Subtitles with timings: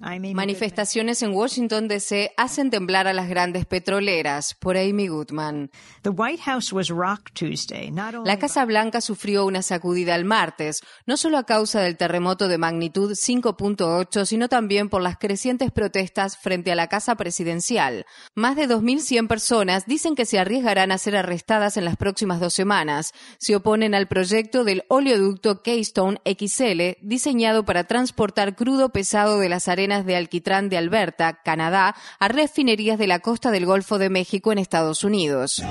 [0.00, 4.54] Manifestaciones en Washington DC hacen temblar a las grandes petroleras.
[4.54, 5.72] Por Amy Goodman.
[8.24, 12.58] La Casa Blanca sufrió una sacudida el martes, no solo a causa del terremoto de
[12.58, 18.06] magnitud 5.8, sino también por las crecientes protestas frente a la Casa Presidencial.
[18.36, 22.54] Más de 2.100 personas dicen que se arriesgarán a ser arrestadas en las próximas dos
[22.54, 23.12] semanas.
[23.38, 29.68] Se oponen al proyecto del oleoducto Keystone XL, diseñado para transportar crudo pesado de las
[29.68, 34.52] arenas de alquitrán de Alberta, Canadá, a refinerías de la costa del Golfo de México
[34.52, 35.64] en Estados Unidos.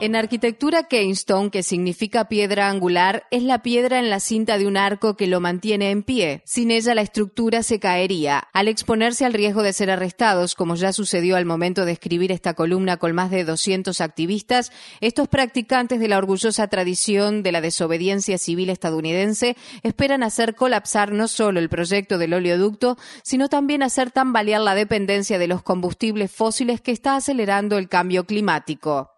[0.00, 4.76] En arquitectura, Keystone, que significa piedra angular, es la piedra en la cinta de un
[4.76, 6.40] arco que lo mantiene en pie.
[6.44, 8.46] Sin ella, la estructura se caería.
[8.52, 12.54] Al exponerse al riesgo de ser arrestados, como ya sucedió al momento de escribir esta
[12.54, 18.38] columna con más de 200 activistas, estos practicantes de la orgullosa tradición de la desobediencia
[18.38, 24.60] civil estadounidense esperan hacer colapsar no solo el proyecto del oleoducto, sino también hacer tambalear
[24.60, 29.17] la dependencia de los combustibles fósiles que está acelerando el cambio climático.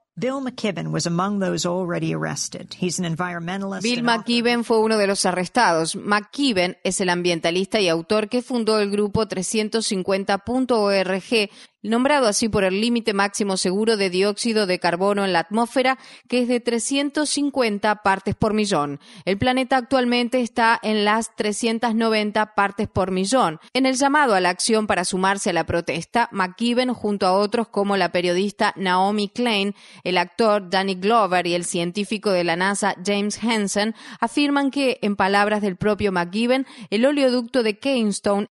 [3.83, 5.97] Bill McKibben fue uno de los arrestados.
[5.97, 11.50] McKibben es el ambientalista y autor que fundó el grupo 350.org,
[11.83, 16.42] nombrado así por el límite máximo seguro de dióxido de carbono en la atmósfera, que
[16.42, 19.00] es de 350 partes por millón.
[19.25, 23.61] El planeta actualmente está en las 390 partes por millón.
[23.72, 27.69] En el llamado a la acción para sumarse a la protesta, McKibben, junto a otros
[27.69, 32.94] como la periodista Naomi Klein, el actor Danny Glover y el científico de la NASA
[33.05, 38.48] James Hansen, afirman que, en palabras del propio McKibben, el oleoducto de Keystone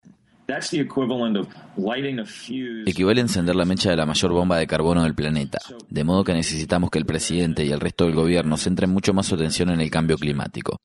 [2.85, 6.23] Equivale a encender la mecha de la mayor bomba de carbono del planeta, de modo
[6.23, 9.69] que necesitamos que el presidente y el resto del gobierno centren mucho más su atención
[9.69, 10.79] en el cambio climático.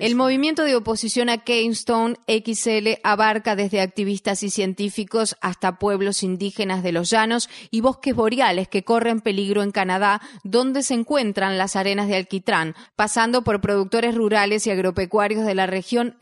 [0.00, 6.82] El movimiento de oposición a Keystone XL abarca desde activistas y científicos hasta pueblos indígenas
[6.82, 11.76] de los llanos y bosques boreales que corren peligro en Canadá, donde se encuentran las
[11.76, 16.16] arenas de alquitrán, pasando por productores rurales y agropecuarios de la región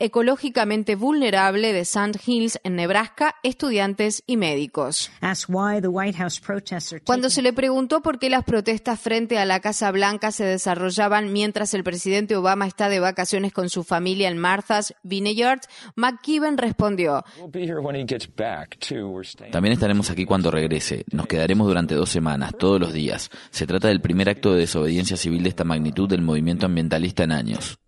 [0.95, 5.11] vulnerable de Sand Hills en Nebraska, estudiantes y médicos.
[7.05, 11.31] Cuando se le preguntó por qué las protestas frente a la Casa Blanca se desarrollaban
[11.31, 15.61] mientras el presidente Obama está de vacaciones con su familia en Martha's Vineyard,
[15.95, 17.23] McKibben respondió:
[19.51, 21.05] También estaremos aquí cuando regrese.
[21.11, 23.29] Nos quedaremos durante dos semanas, todos los días.
[23.49, 27.31] Se trata del primer acto de desobediencia civil de esta magnitud del movimiento ambientalista en
[27.31, 27.78] años.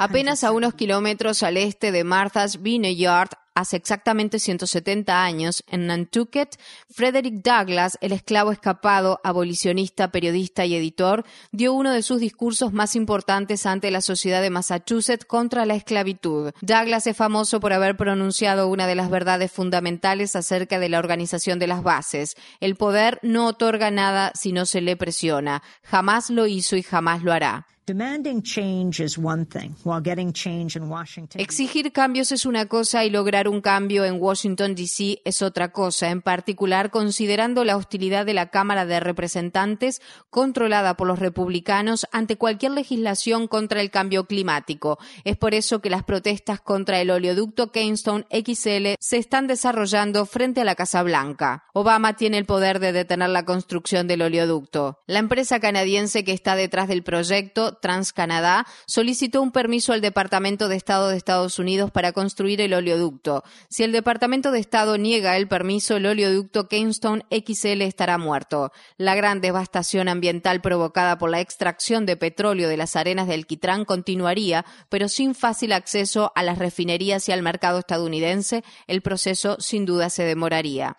[0.00, 6.58] Apenas a unos kilómetros al este de Martha's Vineyard hace exactamente 170 años, en Nantucket,
[6.90, 12.96] Frederick Douglass, el esclavo escapado, abolicionista, periodista y editor, dio uno de sus discursos más
[12.96, 16.52] importantes ante la sociedad de Massachusetts contra la esclavitud.
[16.60, 21.58] Douglass es famoso por haber pronunciado una de las verdades fundamentales acerca de la organización
[21.58, 22.36] de las bases.
[22.60, 25.62] El poder no otorga nada si no se le presiona.
[25.82, 27.66] Jamás lo hizo y jamás lo hará.
[31.40, 35.22] Exigir cambios es una cosa y lograr un cambio en Washington, D.C.
[35.24, 41.08] es otra cosa, en particular considerando la hostilidad de la Cámara de Representantes, controlada por
[41.08, 44.98] los republicanos, ante cualquier legislación contra el cambio climático.
[45.24, 50.60] Es por eso que las protestas contra el oleoducto Keystone XL se están desarrollando frente
[50.60, 51.64] a la Casa Blanca.
[51.72, 55.00] Obama tiene el poder de detener la construcción del oleoducto.
[55.06, 60.76] La empresa canadiense que está detrás del proyecto TransCanadá solicitó un permiso al Departamento de
[60.76, 63.44] Estado de Estados Unidos para construir el oleoducto.
[63.68, 68.72] Si el Departamento de Estado niega el permiso, el oleoducto Keystone XL estará muerto.
[68.96, 73.84] La gran devastación ambiental provocada por la extracción de petróleo de las arenas del Quitrán
[73.84, 79.86] continuaría, pero sin fácil acceso a las refinerías y al mercado estadounidense, el proceso sin
[79.86, 80.96] duda se demoraría.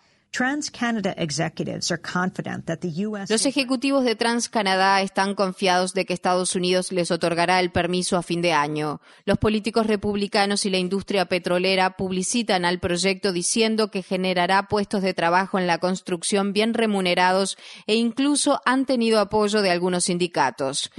[3.28, 8.22] Los ejecutivos de TransCanada están confiados de que Estados Unidos les otorgará el permiso a
[8.22, 9.02] fin de año.
[9.26, 15.12] Los políticos republicanos y la industria petrolera publicitan al proyecto diciendo que generará puestos de
[15.12, 20.90] trabajo en la construcción bien remunerados e incluso han tenido apoyo de algunos sindicatos.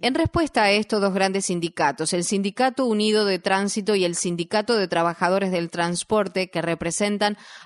[0.00, 4.74] En respuesta a esto, dos grandes sindicatos, el Sindicato Unido de Tránsito y el Sindicato
[4.74, 7.11] de Trabajadores del Transporte, que representan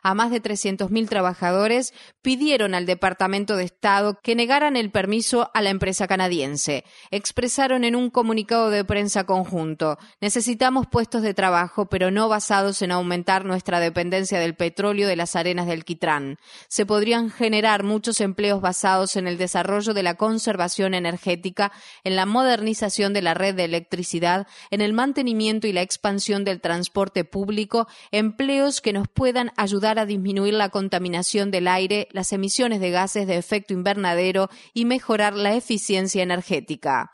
[0.02, 5.62] a más de 300.000 trabajadores, pidieron al Departamento de Estado que negaran el permiso a
[5.62, 6.84] la empresa canadiense.
[7.10, 12.92] Expresaron en un comunicado de prensa conjunto, necesitamos puestos de trabajo, pero no basados en
[12.92, 16.38] aumentar nuestra dependencia del petróleo de las arenas del Quitrán.
[16.68, 21.72] Se podrían generar muchos empleos basados en el desarrollo de la conservación energética,
[22.04, 26.60] en la modernización de la red de electricidad, en el mantenimiento y la expansión del
[26.60, 32.80] transporte público, empleos que nos puedan ayudar a disminuir la contaminación del aire, las emisiones
[32.80, 37.12] de gases de efecto invernadero y mejorar la eficiencia energética.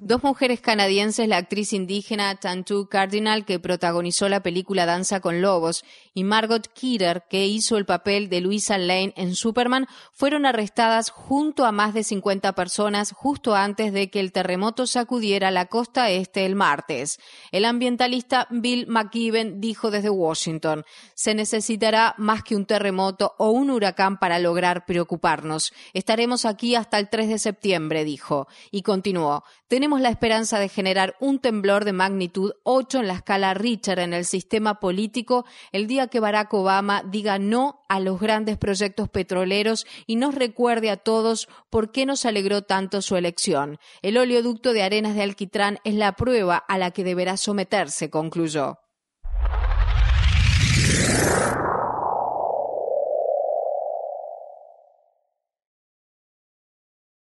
[0.00, 5.84] Dos mujeres canadienses, la actriz indígena Tantu Cardinal, que protagonizó la película Danza con Lobos,
[6.16, 11.66] y Margot Kidder, que hizo el papel de Louisa Lane en Superman, fueron arrestadas junto
[11.66, 16.46] a más de 50 personas justo antes de que el terremoto sacudiera la costa este
[16.46, 17.20] el martes.
[17.52, 23.68] El ambientalista Bill McKibben dijo desde Washington, se necesitará más que un terremoto o un
[23.68, 25.74] huracán para lograr preocuparnos.
[25.92, 31.14] Estaremos aquí hasta el 3 de septiembre, dijo, y continuó, tenemos la esperanza de generar
[31.20, 36.05] un temblor de magnitud 8 en la escala Richter en el sistema político el día
[36.08, 41.48] que Barack Obama diga no a los grandes proyectos petroleros y nos recuerde a todos
[41.70, 43.78] por qué nos alegró tanto su elección.
[44.02, 48.78] El oleoducto de arenas de alquitrán es la prueba a la que deberá someterse, concluyó.